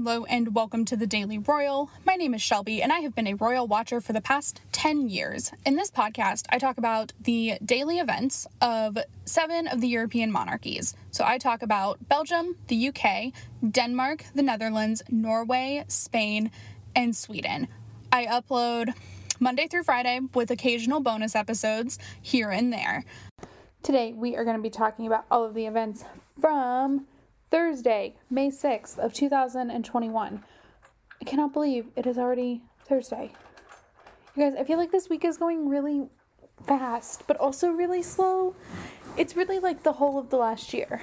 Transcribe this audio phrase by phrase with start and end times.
[0.00, 1.90] Hello and welcome to the Daily Royal.
[2.06, 5.08] My name is Shelby and I have been a royal watcher for the past 10
[5.08, 5.50] years.
[5.66, 10.94] In this podcast, I talk about the daily events of seven of the European monarchies.
[11.10, 13.32] So I talk about Belgium, the UK,
[13.68, 16.52] Denmark, the Netherlands, Norway, Spain,
[16.94, 17.66] and Sweden.
[18.12, 18.94] I upload
[19.40, 23.04] Monday through Friday with occasional bonus episodes here and there.
[23.82, 26.04] Today, we are going to be talking about all of the events
[26.40, 27.06] from
[27.50, 30.44] Thursday, May 6th of 2021.
[31.20, 33.32] I cannot believe it is already Thursday.
[34.36, 36.08] You guys, I feel like this week is going really
[36.66, 38.54] fast, but also really slow.
[39.16, 41.00] It's really like the whole of the last year.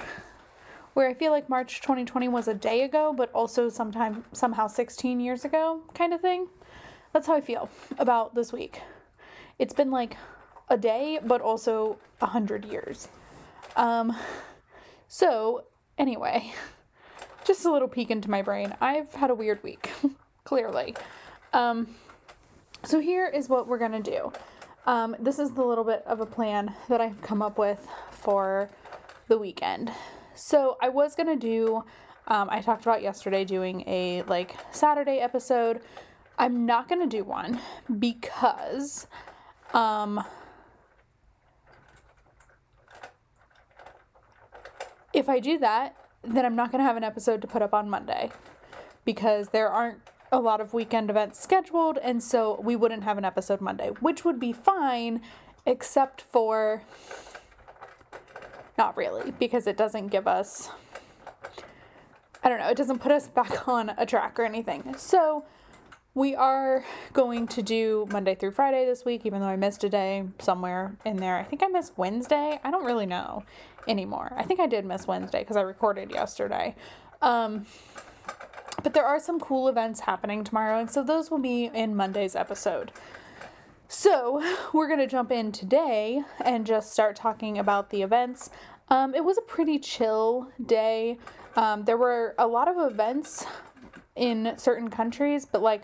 [0.93, 5.19] Where I feel like March 2020 was a day ago, but also sometime somehow 16
[5.19, 6.47] years ago kind of thing.
[7.11, 8.81] That's how I feel about this week.
[9.57, 10.15] It's been like
[10.69, 13.07] a day, but also a hundred years.
[13.75, 14.15] Um,
[15.07, 15.63] so
[15.97, 16.53] Anyway,
[17.45, 18.75] just a little peek into my brain.
[18.81, 19.89] I've had a weird week,
[20.43, 20.95] clearly.
[21.53, 21.95] Um,
[22.83, 24.31] so here is what we're gonna do.
[24.85, 28.69] Um, this is the little bit of a plan that I've come up with for
[29.27, 29.91] the weekend.
[30.35, 31.83] So I was gonna do.
[32.27, 35.81] Um, I talked about yesterday doing a like Saturday episode.
[36.37, 37.59] I'm not gonna do one
[37.99, 39.07] because
[39.73, 40.23] um,
[45.15, 47.73] if I do that, then I'm not going to have an episode to put up
[47.73, 48.29] on Monday
[49.05, 49.99] because there aren't
[50.31, 54.25] a lot of weekend events scheduled, and so we wouldn't have an episode Monday, which
[54.25, 55.21] would be fine,
[55.65, 56.81] except for
[58.77, 60.69] not really, because it doesn't give us,
[62.43, 64.95] I don't know, it doesn't put us back on a track or anything.
[64.97, 65.45] So
[66.15, 69.89] we are going to do Monday through Friday this week, even though I missed a
[69.89, 71.37] day somewhere in there.
[71.37, 72.59] I think I missed Wednesday.
[72.63, 73.43] I don't really know
[73.87, 74.33] anymore.
[74.35, 76.75] I think I did miss Wednesday because I recorded yesterday.
[77.21, 77.65] Um,
[78.83, 82.35] but there are some cool events happening tomorrow, and so those will be in Monday's
[82.35, 82.91] episode.
[83.87, 84.43] So,
[84.73, 88.49] we're going to jump in today and just start talking about the events.
[88.89, 91.17] Um, it was a pretty chill day.
[91.55, 93.45] Um, there were a lot of events
[94.15, 95.83] in certain countries, but like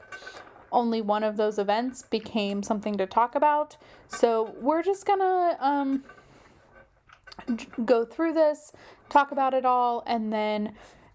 [0.72, 3.78] only one of those events became something to talk about.
[4.08, 6.04] So, we're just gonna um,
[7.86, 8.72] go through this,
[9.10, 10.74] talk about it all, and then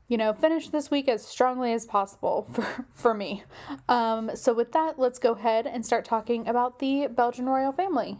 [0.09, 3.43] you know, finish this week as strongly as possible for, for me.
[3.89, 8.19] Um, so, with that, let's go ahead and start talking about the Belgian royal family.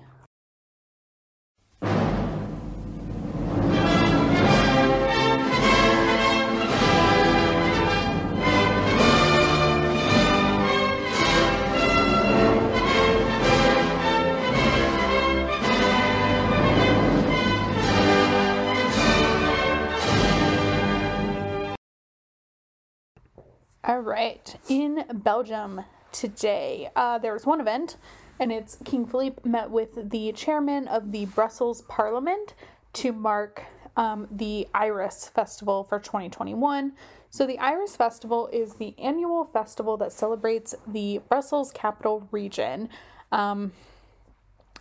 [23.89, 27.99] All right, in Belgium today, uh, there was one event,
[28.41, 32.55] and it's King Philippe met with the chairman of the Brussels Parliament
[32.95, 33.63] to mark
[33.97, 36.95] um, the Iris Festival for 2021.
[37.31, 42.89] So, the Iris Festival is the annual festival that celebrates the Brussels capital region.
[43.31, 43.71] Um,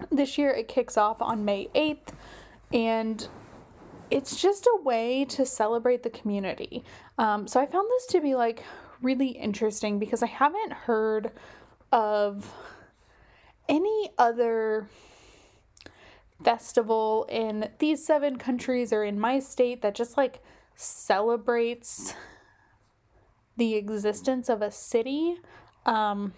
[0.09, 2.15] this year it kicks off on May 8th,
[2.73, 3.27] and
[4.09, 6.83] it's just a way to celebrate the community.
[7.19, 8.63] Um, so, I found this to be like
[9.05, 11.31] really interesting because I haven't heard
[11.91, 12.51] of
[13.69, 14.89] any other
[16.43, 20.41] festival in these seven countries or in my state that just like
[20.75, 22.13] celebrates
[23.55, 25.38] the existence of a city
[25.85, 26.33] um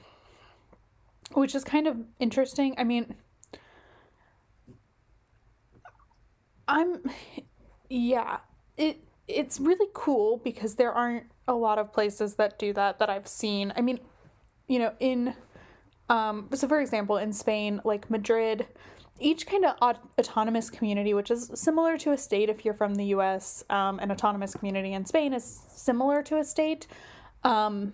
[1.34, 2.74] which is kind of interesting.
[2.78, 3.16] I mean
[6.68, 7.02] i'm
[7.90, 8.38] yeah
[8.78, 13.10] it it's really cool because there aren't a lot of places that do that that
[13.10, 13.74] I've seen.
[13.76, 14.00] I mean,
[14.68, 15.36] you know, in
[16.10, 18.68] um, so for example, in Spain, like Madrid,
[19.20, 19.76] each kind of
[20.18, 24.12] autonomous community, which is similar to a state if you're from the U.S., um, an
[24.12, 26.88] autonomous community in Spain is similar to a state.
[27.44, 27.94] Um,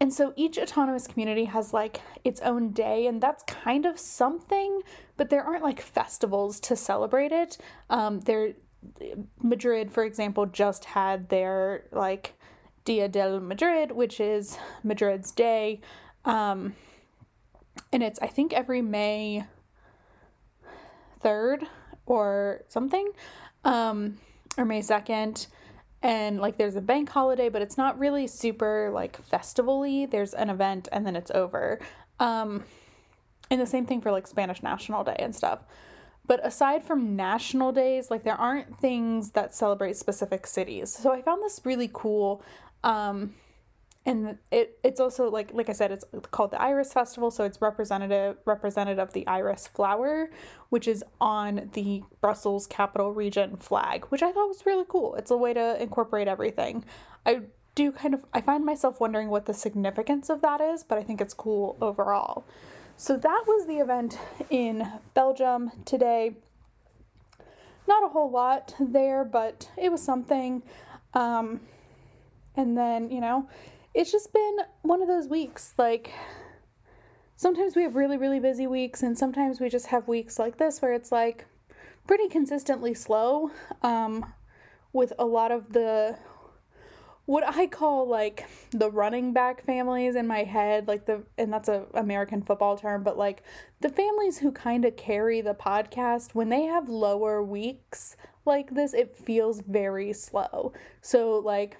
[0.00, 4.82] and so each autonomous community has like its own day, and that's kind of something,
[5.16, 7.58] but there aren't like festivals to celebrate it.
[7.90, 8.54] Um, there,
[9.42, 12.34] Madrid, for example, just had their like
[12.84, 15.80] Dia del Madrid, which is Madrid's day.
[16.24, 16.74] Um,
[17.92, 19.44] and it's, I think, every May
[21.22, 21.66] 3rd
[22.06, 23.10] or something,
[23.64, 24.18] um,
[24.58, 25.46] or May 2nd.
[26.02, 30.04] And like there's a bank holiday, but it's not really super like festivally.
[30.04, 31.80] There's an event and then it's over.
[32.20, 32.64] Um,
[33.50, 35.60] and the same thing for like Spanish National Day and stuff.
[36.26, 40.90] But aside from national days, like there aren't things that celebrate specific cities.
[40.90, 42.42] So I found this really cool.
[42.82, 43.34] Um,
[44.06, 47.60] and it it's also like like I said, it's called the Iris Festival, so it's
[47.60, 50.30] representative representative of the iris flower,
[50.68, 55.14] which is on the Brussels capital region flag, which I thought was really cool.
[55.14, 56.84] It's a way to incorporate everything.
[57.24, 57.42] I
[57.74, 61.02] do kind of I find myself wondering what the significance of that is, but I
[61.02, 62.44] think it's cool overall.
[62.96, 64.18] So that was the event
[64.50, 66.36] in Belgium today.
[67.86, 70.62] Not a whole lot there, but it was something.
[71.12, 71.60] Um,
[72.56, 73.48] and then, you know,
[73.94, 75.74] it's just been one of those weeks.
[75.76, 76.12] Like,
[77.36, 80.80] sometimes we have really, really busy weeks, and sometimes we just have weeks like this
[80.80, 81.46] where it's like
[82.06, 83.50] pretty consistently slow
[83.82, 84.32] um,
[84.92, 86.16] with a lot of the
[87.26, 91.68] what I call like the running back families in my head, like the and that's
[91.68, 93.42] a American football term, but like
[93.80, 98.92] the families who kind of carry the podcast when they have lower weeks like this,
[98.92, 100.74] it feels very slow.
[101.00, 101.78] So like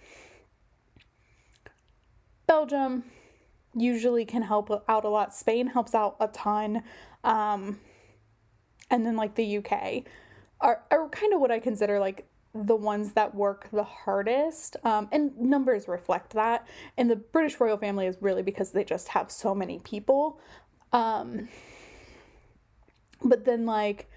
[2.46, 3.04] Belgium
[3.74, 5.34] usually can help out a lot.
[5.34, 6.82] Spain helps out a ton.
[7.22, 7.80] Um
[8.90, 10.04] and then like the UK
[10.60, 14.76] are, are kind of what I consider like the ones that work the hardest.
[14.84, 16.66] Um, and numbers reflect that.
[16.96, 20.40] And the British royal family is really because they just have so many people.
[20.92, 21.48] Um,
[23.24, 24.08] but then, like,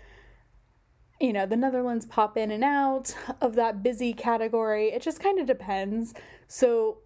[1.20, 4.90] you know, the Netherlands pop in and out of that busy category.
[4.90, 6.14] It just kind of depends.
[6.48, 7.00] So,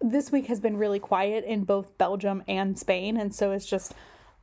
[0.00, 3.16] this week has been really quiet in both Belgium and Spain.
[3.16, 3.94] And so it's just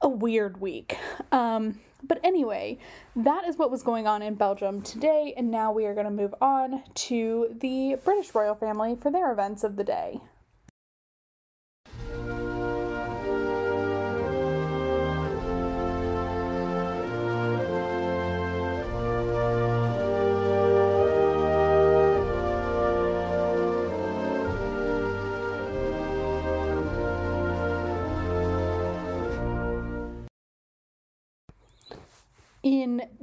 [0.06, 0.98] a weird week.
[1.32, 2.78] Um, but anyway,
[3.16, 6.12] that is what was going on in Belgium today, and now we are going to
[6.12, 10.22] move on to the British royal family for their events of the day.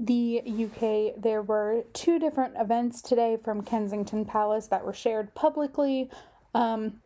[0.03, 6.11] The UK, there were two different events today from Kensington Palace that were shared publicly.
[6.55, 7.01] Um,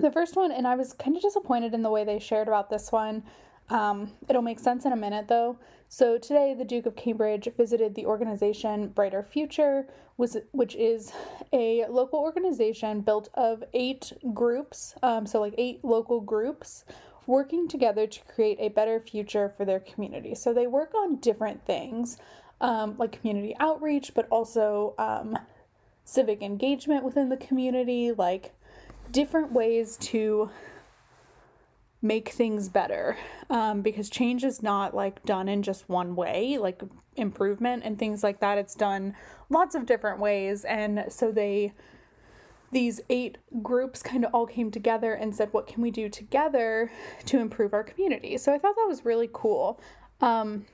[0.00, 2.70] the first one, and I was kind of disappointed in the way they shared about
[2.70, 3.22] this one.
[3.70, 5.58] Um, it'll make sense in a minute though.
[5.88, 11.12] So today, the Duke of Cambridge visited the organization Brighter Future, which is
[11.52, 16.84] a local organization built of eight groups, um, so like eight local groups
[17.26, 20.34] working together to create a better future for their community.
[20.34, 22.18] So they work on different things
[22.60, 25.38] um, like community outreach, but also um,
[26.04, 28.52] civic engagement within the community, like
[29.10, 30.50] different ways to
[32.00, 33.16] make things better.
[33.50, 36.82] Um, because change is not like done in just one way like
[37.16, 38.58] improvement and things like that.
[38.58, 39.14] It's done
[39.50, 40.64] lots of different ways.
[40.64, 41.72] And so they
[42.74, 46.90] these eight groups kind of all came together and said, What can we do together
[47.26, 48.36] to improve our community?
[48.36, 49.80] So I thought that was really cool.
[50.20, 50.66] Um,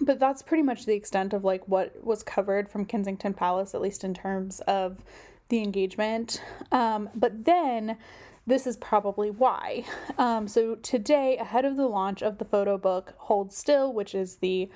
[0.00, 3.80] but that's pretty much the extent of like what was covered from Kensington Palace, at
[3.80, 5.02] least in terms of
[5.48, 6.40] the engagement.
[6.70, 7.98] Um, but then
[8.46, 9.84] this is probably why.
[10.18, 14.36] Um, so today, ahead of the launch of the photo book Hold Still, which is
[14.36, 14.70] the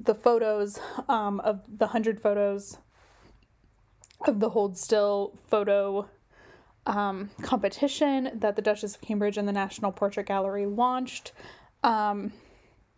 [0.00, 0.78] the photos
[1.08, 2.78] um, of the hundred photos
[4.26, 6.08] of the Hold Still photo
[6.86, 11.32] um, competition that the Duchess of Cambridge and the National Portrait Gallery launched.
[11.84, 12.32] Um,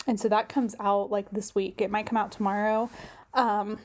[0.06, 1.80] and so that comes out like this week.
[1.80, 2.88] It might come out tomorrow.
[3.34, 3.78] Um,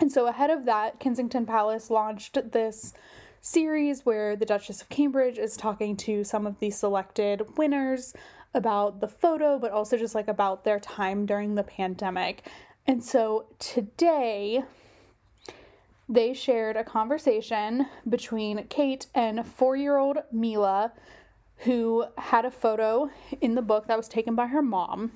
[0.00, 2.92] and so ahead of that, Kensington Palace launched this
[3.40, 8.14] series where the Duchess of Cambridge is talking to some of the selected winners
[8.54, 12.46] about the photo, but also just like about their time during the pandemic.
[12.86, 14.64] And so today,
[16.10, 20.92] they shared a conversation between Kate and four year old Mila,
[21.58, 23.08] who had a photo
[23.40, 25.12] in the book that was taken by her mom.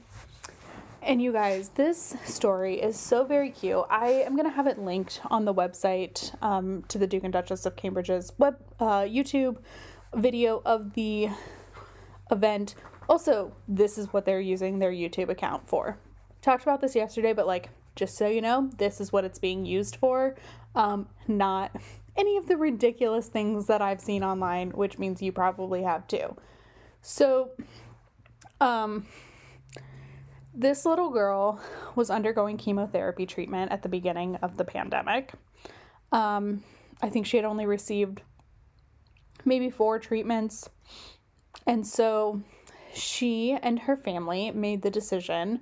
[1.03, 3.85] And you guys, this story is so very cute.
[3.91, 7.33] I am going to have it linked on the website um, to the Duke and
[7.33, 9.59] Duchess of Cambridge's web uh, YouTube
[10.15, 11.29] video of the
[12.31, 12.77] event.
[13.09, 15.99] Also, this is what they're using their YouTube account for.
[16.41, 19.65] Talked about this yesterday, but like, just so you know, this is what it's being
[19.65, 20.37] used for
[20.75, 21.75] um, not
[22.17, 26.37] any of the ridiculous things that I've seen online, which means you probably have too.
[27.03, 27.51] So,
[28.61, 29.07] um,
[30.55, 31.61] this little girl
[31.97, 35.33] was undergoing chemotherapy treatment at the beginning of the pandemic.
[36.13, 36.63] Um,
[37.03, 38.23] I think she had only received
[39.45, 40.71] maybe four treatments.
[41.67, 42.41] And so
[42.95, 45.61] she and her family made the decision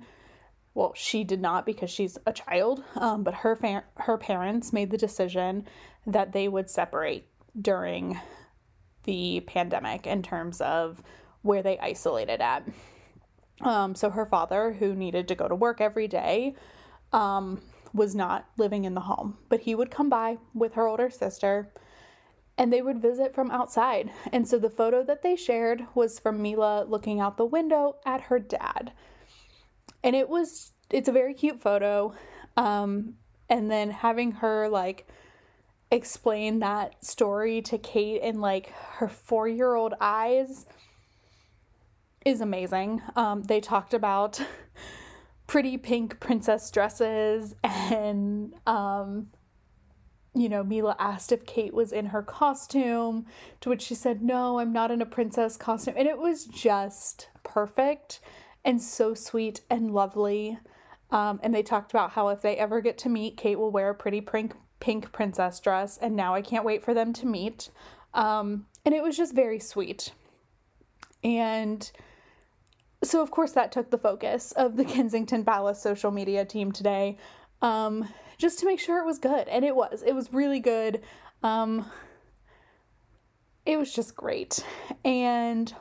[0.73, 4.91] well, she did not because she's a child, um, but her fa- her parents made
[4.91, 5.67] the decision
[6.07, 7.27] that they would separate
[7.59, 8.19] during
[9.03, 11.01] the pandemic in terms of
[11.41, 12.67] where they isolated at.
[13.61, 16.55] Um, so her father, who needed to go to work every day,
[17.11, 17.61] um,
[17.93, 21.71] was not living in the home, but he would come by with her older sister
[22.57, 24.11] and they would visit from outside.
[24.31, 28.21] And so the photo that they shared was from Mila looking out the window at
[28.21, 28.91] her dad.
[30.03, 32.13] And it was, it's a very cute photo.
[32.57, 33.15] Um,
[33.49, 35.07] and then having her like
[35.91, 40.65] explain that story to Kate in like her four year old eyes
[42.25, 43.01] is amazing.
[43.15, 44.41] Um, they talked about
[45.47, 49.27] pretty pink princess dresses and um,
[50.35, 53.27] you know, Mila asked if Kate was in her costume,
[53.61, 55.93] to which she said, No, I'm not in a princess costume.
[55.95, 58.19] And it was just perfect
[58.65, 60.57] and so sweet and lovely.
[61.11, 63.89] Um, and they talked about how if they ever get to meet, Kate will wear
[63.89, 65.97] a pretty pink, pink princess dress.
[65.97, 67.69] And now I can't wait for them to meet.
[68.13, 70.11] Um, and it was just very sweet.
[71.23, 71.89] And
[73.03, 77.17] so, of course, that took the focus of the Kensington Palace social media team today.
[77.61, 79.47] Um, just to make sure it was good.
[79.47, 80.03] And it was.
[80.05, 81.01] It was really good.
[81.43, 81.85] Um,
[83.65, 84.65] it was just great.
[85.05, 85.73] And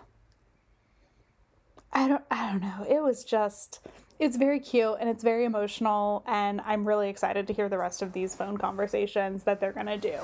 [1.92, 2.86] I don't I don't know.
[2.88, 3.80] It was just
[4.18, 8.02] it's very cute and it's very emotional and I'm really excited to hear the rest
[8.02, 10.18] of these phone conversations that they're going to do.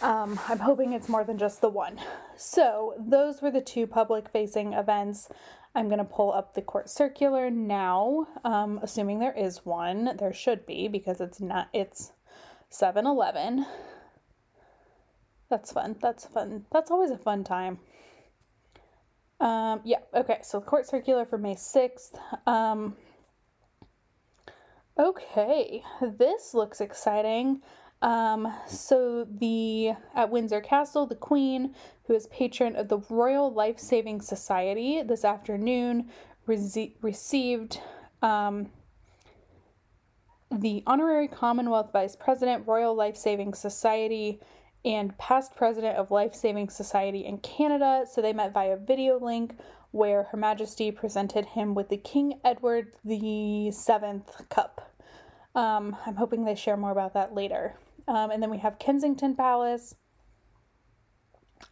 [0.00, 2.00] Um, I'm hoping it's more than just the one.
[2.36, 5.28] So, those were the two public facing events.
[5.74, 10.16] I'm going to pull up the court circular now, um, assuming there is one.
[10.16, 12.12] There should be because it's not, it's
[12.70, 13.66] 7 Eleven.
[15.50, 15.96] That's fun.
[16.00, 16.66] That's fun.
[16.70, 17.78] That's always a fun time.
[19.40, 22.18] Um, yeah, okay, so court circular for May 6th.
[22.46, 22.96] Um,
[24.98, 27.62] okay, this looks exciting.
[28.00, 33.78] Um, so the at Windsor Castle, the Queen, who is patron of the Royal Life
[33.78, 36.08] Saving Society, this afternoon
[36.46, 37.80] rece- received
[38.22, 38.70] um,
[40.50, 44.40] the honorary Commonwealth Vice President, Royal Life Saving Society,
[44.84, 48.04] and past president of Life Saving Society in Canada.
[48.10, 49.56] So they met via video link
[49.90, 54.92] where Her Majesty presented him with the King Edward the Seventh Cup.
[55.54, 57.74] Um, I'm hoping they share more about that later.
[58.06, 59.94] Um, and then we have Kensington Palace.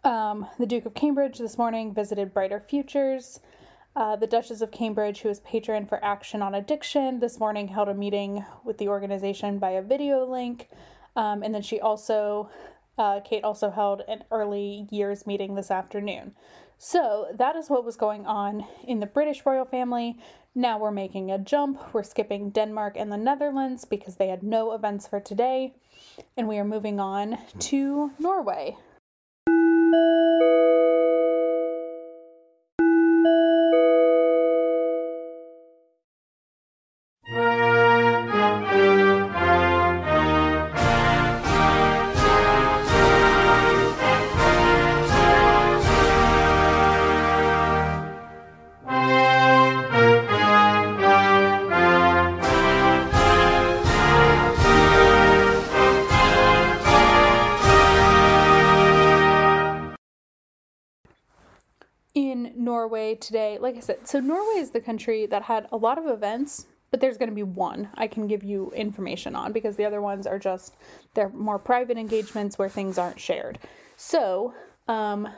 [0.03, 3.41] Um, the Duke of Cambridge this morning visited Brighter Futures.
[3.95, 7.89] Uh, the Duchess of Cambridge, who is patron for Action on Addiction, this morning held
[7.89, 10.69] a meeting with the organization by a video link.
[11.17, 12.51] Um, and then she also,
[12.99, 16.35] uh, Kate also held an early years meeting this afternoon.
[16.79, 20.19] So that is what was going on in the British royal family.
[20.55, 21.95] Now we're making a jump.
[21.95, 25.75] We're skipping Denmark and the Netherlands because they had no events for today
[26.37, 28.77] and we are moving on to Norway.
[63.21, 63.59] Today.
[63.61, 67.01] Like I said, so Norway is the country that had a lot of events, but
[67.01, 70.27] there's going to be one I can give you information on because the other ones
[70.27, 70.77] are just
[71.15, 73.59] they're more private engagements where things aren't shared.
[73.97, 74.55] So,
[74.89, 75.29] um,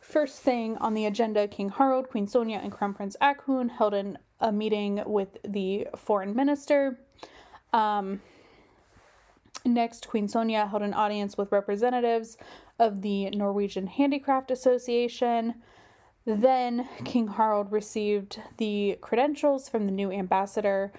[0.00, 3.94] first thing on the agenda, King Harald, Queen Sonja, and Crown Prince Haakon held
[4.40, 6.98] a meeting with the foreign minister.
[7.72, 8.20] Um,
[9.64, 12.36] next, Queen Sonja held an audience with representatives
[12.78, 15.54] of the Norwegian Handicraft Association.
[16.26, 20.92] Then King Harald received the credentials from the new ambassador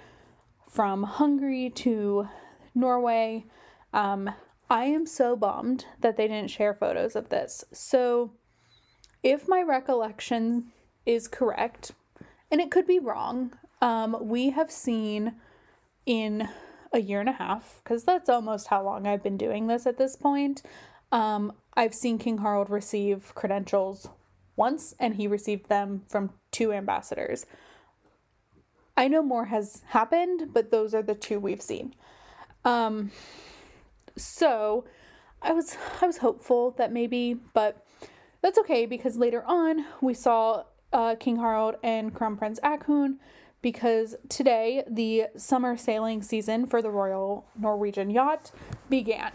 [0.70, 2.28] from Hungary to
[2.76, 3.46] Norway.
[3.94, 4.30] Um,
[4.70, 7.64] I am so bummed that they didn't share photos of this.
[7.72, 8.32] So,
[9.24, 10.72] if my recollection
[11.06, 11.94] is correct,
[12.52, 15.36] and it could be wrong, um, we have seen
[16.06, 16.48] in
[16.94, 19.98] a year and a half, because that's almost how long I've been doing this at
[19.98, 20.62] this point.
[21.12, 24.10] Um, I've seen King Harald receive credentials
[24.56, 27.46] once and he received them from two ambassadors.
[28.98, 31.94] I know more has happened, but those are the two we've seen.
[32.64, 33.12] Um,
[34.16, 34.86] so
[35.42, 37.86] I was I was hopeful that maybe, but
[38.42, 43.20] that's okay because later on we saw uh, King Harald and Crown Prince Haakon
[43.62, 48.52] because today the summer sailing season for the Royal Norwegian Yacht
[48.90, 49.32] began.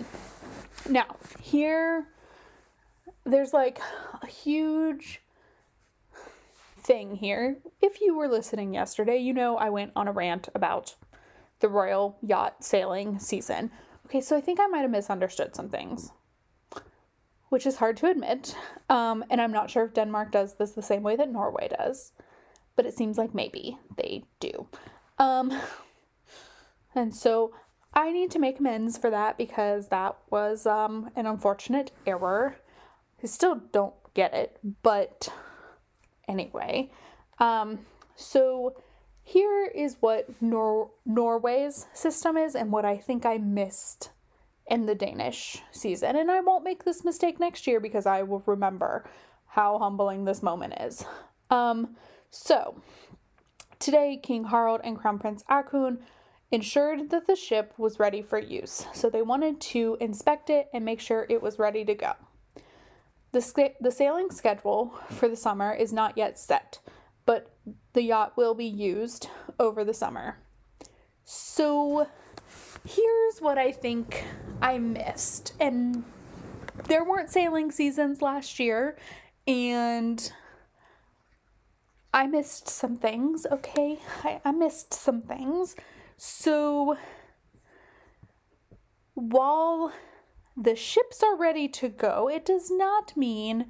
[0.88, 2.06] Now, here
[3.30, 3.80] there's like
[4.22, 5.22] a huge
[6.78, 7.58] thing here.
[7.80, 10.94] If you were listening yesterday, you know I went on a rant about
[11.60, 13.70] the Royal Yacht sailing season.
[14.06, 16.10] Okay, so I think I might have misunderstood some things,
[17.48, 18.56] which is hard to admit.
[18.88, 22.12] Um, and I'm not sure if Denmark does this the same way that Norway does,
[22.76, 24.66] but it seems like maybe they do.
[25.18, 25.52] Um,
[26.94, 27.52] and so
[27.92, 32.56] I need to make amends for that because that was um, an unfortunate error.
[33.22, 35.28] I still don't get it, but
[36.28, 36.90] anyway.
[37.38, 37.80] Um,
[38.16, 38.74] so
[39.22, 44.10] here is what Nor- Norway's system is and what I think I missed
[44.66, 46.16] in the Danish season.
[46.16, 49.04] And I won't make this mistake next year because I will remember
[49.46, 51.04] how humbling this moment is.
[51.50, 51.96] Um,
[52.30, 52.80] so,
[53.80, 55.98] today, King Harald and Crown Prince Haakon
[56.52, 58.86] ensured that the ship was ready for use.
[58.94, 62.12] So, they wanted to inspect it and make sure it was ready to go.
[63.32, 66.80] The, the sailing schedule for the summer is not yet set
[67.30, 67.54] but
[67.92, 69.28] the yacht will be used
[69.60, 70.38] over the summer.
[71.24, 72.08] So
[72.84, 74.24] here's what I think
[74.60, 75.52] I missed.
[75.60, 76.02] And
[76.88, 78.96] there weren't sailing seasons last year,
[79.46, 80.32] and
[82.12, 84.00] I missed some things, okay?
[84.24, 85.76] I, I missed some things.
[86.16, 86.96] So
[89.14, 89.92] while
[90.60, 93.66] the ships are ready to go, it does not mean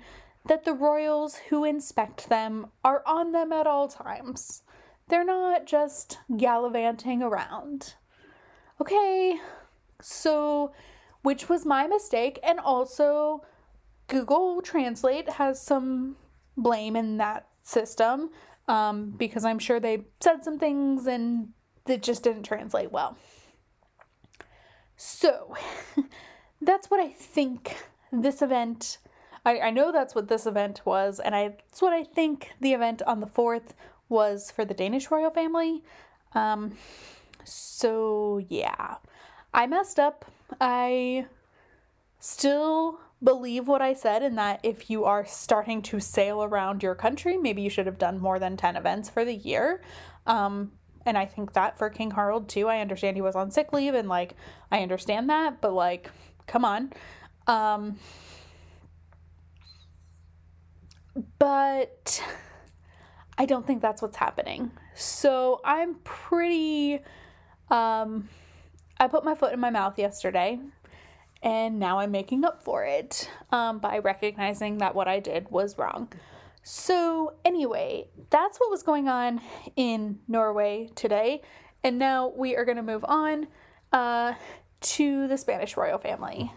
[0.46, 4.62] that the royals who inspect them are on them at all times.
[5.08, 7.94] They're not just gallivanting around.
[8.80, 9.38] Okay,
[10.00, 10.72] so
[11.22, 13.44] which was my mistake, and also
[14.08, 16.16] Google Translate has some
[16.56, 18.30] blame in that system
[18.68, 21.50] um, because I'm sure they said some things and
[21.86, 23.16] it just didn't translate well.
[24.96, 25.54] So
[26.60, 27.76] that's what I think
[28.12, 28.98] this event
[29.44, 32.74] I, I know that's what this event was, and I that's what I think the
[32.74, 33.70] event on the 4th
[34.08, 35.82] was for the Danish royal family.
[36.34, 36.76] Um,
[37.44, 38.96] so, yeah.
[39.54, 40.26] I messed up.
[40.60, 41.26] I
[42.18, 46.94] still believe what I said in that if you are starting to sail around your
[46.94, 49.82] country, maybe you should have done more than 10 events for the year.
[50.26, 50.72] Um,
[51.06, 52.68] and I think that for King Harald too.
[52.68, 54.34] I understand he was on sick leave and like
[54.70, 56.10] I understand that, but like
[56.50, 56.92] come on.
[57.46, 57.96] Um
[61.38, 62.22] but
[63.38, 64.72] I don't think that's what's happening.
[64.94, 67.00] So I'm pretty
[67.70, 68.28] um
[68.98, 70.58] I put my foot in my mouth yesterday
[71.42, 75.78] and now I'm making up for it um, by recognizing that what I did was
[75.78, 76.12] wrong.
[76.62, 79.40] So, anyway, that's what was going on
[79.76, 81.40] in Norway today.
[81.82, 83.46] And now we are going to move on
[83.92, 84.34] uh,
[84.80, 86.52] to the Spanish royal family.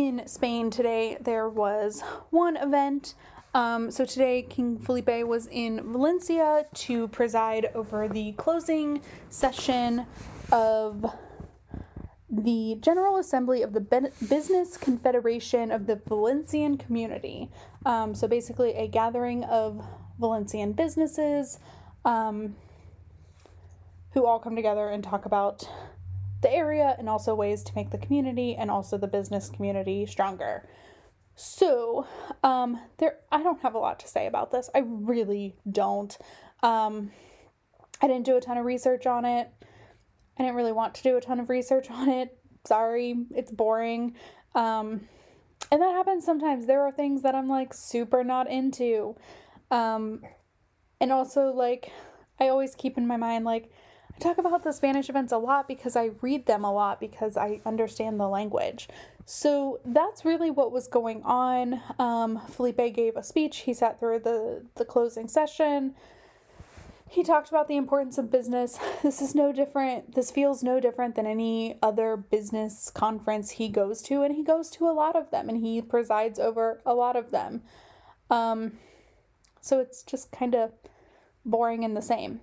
[0.00, 3.14] In Spain today, there was one event.
[3.52, 10.06] Um, so today, King Felipe was in Valencia to preside over the closing session
[10.50, 11.04] of
[12.30, 17.50] the General Assembly of the Business Confederation of the Valencian Community.
[17.84, 19.84] Um, so basically, a gathering of
[20.18, 21.58] Valencian businesses
[22.06, 22.56] um,
[24.14, 25.68] who all come together and talk about
[26.42, 30.68] the area and also ways to make the community and also the business community stronger.
[31.34, 32.06] So,
[32.42, 34.68] um, there I don't have a lot to say about this.
[34.74, 36.16] I really don't.
[36.62, 37.12] Um,
[38.02, 39.50] I didn't do a ton of research on it.
[40.38, 42.36] I didn't really want to do a ton of research on it.
[42.66, 44.16] Sorry, it's boring.
[44.54, 45.08] Um,
[45.70, 46.66] and that happens sometimes.
[46.66, 49.16] There are things that I'm like super not into.
[49.70, 50.22] Um,
[51.00, 51.92] and also like
[52.38, 53.70] I always keep in my mind like
[54.20, 57.60] talk about the Spanish events a lot because I read them a lot because I
[57.64, 58.88] understand the language.
[59.24, 61.80] So that's really what was going on.
[61.98, 63.58] Um, Felipe gave a speech.
[63.58, 65.94] He sat through the, the closing session.
[67.08, 68.78] He talked about the importance of business.
[69.02, 70.14] This is no different.
[70.14, 74.70] This feels no different than any other business conference he goes to, and he goes
[74.70, 77.62] to a lot of them, and he presides over a lot of them.
[78.30, 78.78] Um,
[79.60, 80.72] so it's just kind of
[81.44, 82.40] boring and the same.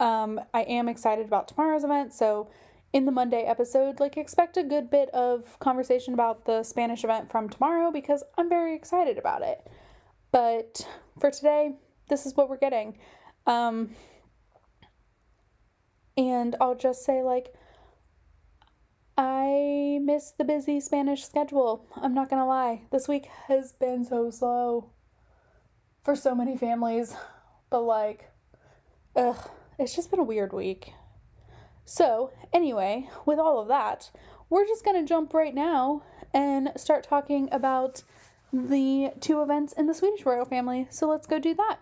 [0.00, 2.50] Um, I am excited about tomorrow's event, so
[2.92, 7.30] in the Monday episode, like expect a good bit of conversation about the Spanish event
[7.30, 9.66] from tomorrow because I'm very excited about it.
[10.30, 10.86] But
[11.20, 11.72] for today,
[12.08, 12.98] this is what we're getting.
[13.46, 13.90] Um,
[16.16, 17.54] and I'll just say, like,
[19.16, 21.86] I miss the busy Spanish schedule.
[21.96, 22.82] I'm not gonna lie.
[22.90, 24.90] This week has been so slow
[26.04, 27.14] for so many families.
[27.70, 28.30] But, like,
[29.14, 30.92] ugh, it's just been a weird week.
[31.84, 34.10] So, anyway, with all of that,
[34.50, 36.02] we're just gonna jump right now
[36.34, 38.02] and start talking about
[38.52, 40.86] the two events in the Swedish royal family.
[40.90, 41.78] So, let's go do that.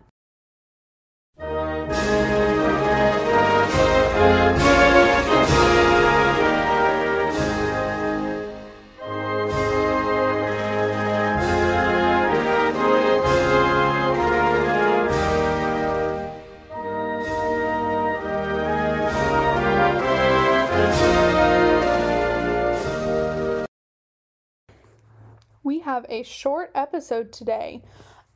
[25.87, 27.81] Have a short episode today.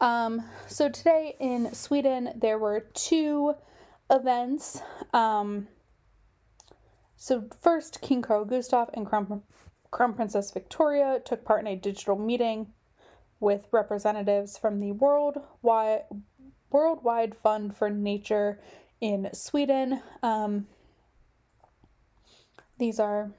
[0.00, 3.54] Um, so, today in Sweden, there were two
[4.08, 4.80] events.
[5.12, 5.66] Um,
[7.16, 9.42] so, first, King Carl Gustav and Crown,
[9.90, 12.68] Crown Princess Victoria took part in a digital meeting
[13.40, 16.04] with representatives from the Worldwide,
[16.70, 18.60] Worldwide Fund for Nature
[19.00, 20.00] in Sweden.
[20.22, 20.68] Um,
[22.78, 23.32] these are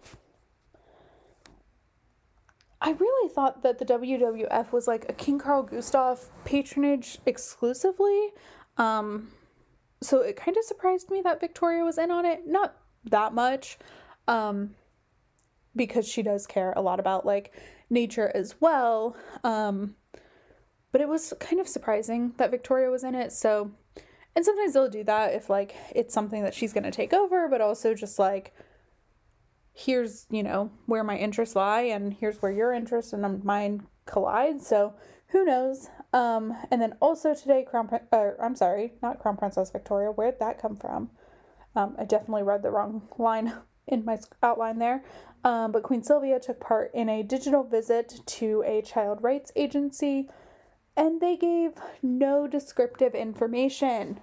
[2.82, 8.30] I really thought that the WWF was like a King Carl Gustav patronage exclusively.
[8.78, 9.30] Um,
[10.02, 12.48] so it kind of surprised me that Victoria was in on it.
[12.48, 13.78] Not that much,
[14.28, 14.72] um,
[15.76, 17.54] because she does care a lot about like
[17.92, 19.16] nature as well.
[19.44, 19.96] Um,
[20.92, 23.32] but it was kind of surprising that Victoria was in it.
[23.32, 23.72] So,
[24.36, 27.48] and sometimes they'll do that if like it's something that she's going to take over,
[27.48, 28.54] but also just like
[29.86, 34.62] here's, you know, where my interests lie and here's where your interests and mine collide.
[34.62, 34.94] So
[35.28, 35.90] who knows?
[36.14, 40.10] Um, and then also today, Crown, uh, I'm sorry, not Crown Princess Victoria.
[40.12, 41.10] Where'd that come from?
[41.76, 43.54] Um, I definitely read the wrong line
[43.88, 45.04] in my outline there.
[45.44, 50.30] Um, but Queen Sylvia took part in a digital visit to a child rights agency
[50.96, 51.72] and they gave
[52.04, 54.20] no descriptive information.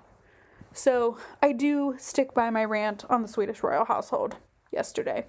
[0.73, 4.37] So I do stick by my rant on the Swedish royal household
[4.71, 5.27] yesterday.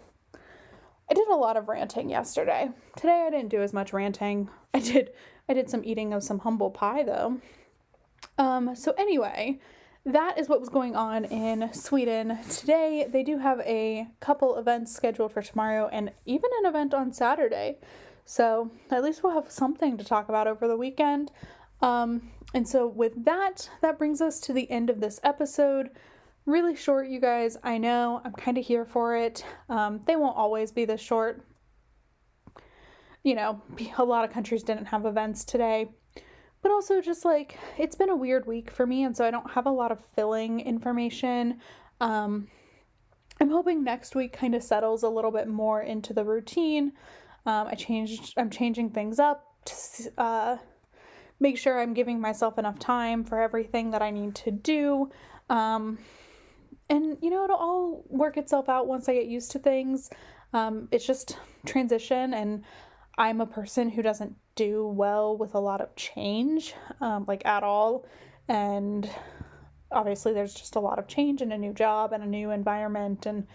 [1.09, 2.69] I did a lot of ranting yesterday.
[2.95, 4.49] Today I didn't do as much ranting.
[4.73, 5.11] I did
[5.47, 7.39] I did some eating of some humble pie though.
[8.37, 9.59] Um so anyway,
[10.05, 13.07] that is what was going on in Sweden today.
[13.09, 17.77] They do have a couple events scheduled for tomorrow and even an event on Saturday.
[18.25, 21.31] So at least we'll have something to talk about over the weekend.
[21.81, 25.89] Um, and so, with that, that brings us to the end of this episode
[26.45, 27.57] really short, you guys.
[27.63, 29.45] I know I'm kind of here for it.
[29.69, 31.45] Um, they won't always be this short.
[33.23, 33.61] You know,
[33.97, 35.89] a lot of countries didn't have events today,
[36.61, 39.51] but also just like it's been a weird week for me, and so I don't
[39.51, 41.59] have a lot of filling information.
[42.01, 42.47] Um,
[43.41, 46.93] I'm hoping next week kind of settles a little bit more into the routine.
[47.45, 48.33] Um, I changed.
[48.37, 50.57] I'm changing things up to uh,
[51.39, 55.09] make sure I'm giving myself enough time for everything that I need to do.
[55.49, 55.99] Um,
[56.89, 60.09] and you know it'll all work itself out once i get used to things.
[60.51, 62.63] Um, it's just transition and
[63.17, 67.63] i'm a person who doesn't do well with a lot of change um, like at
[67.63, 68.05] all.
[68.47, 69.09] And
[69.91, 73.25] obviously there's just a lot of change in a new job and a new environment
[73.25, 73.47] and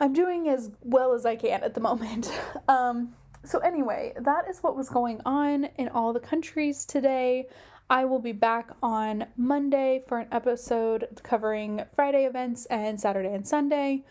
[0.00, 2.32] i'm doing as well as i can at the moment.
[2.68, 7.46] Um, so anyway that is what was going on in all the countries today
[7.90, 13.46] I will be back on Monday for an episode covering Friday events and Saturday and
[13.46, 14.04] Sunday.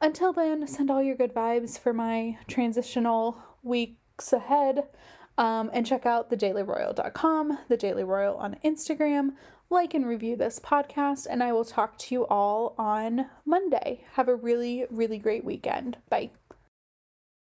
[0.00, 4.84] Until then, send all your good vibes for my transitional weeks ahead.
[5.36, 9.30] Um, and check out thedailyroyal.com, the Daily on Instagram.
[9.68, 14.04] Like and review this podcast, and I will talk to you all on Monday.
[14.12, 15.98] Have a really, really great weekend.
[16.08, 16.30] Bye.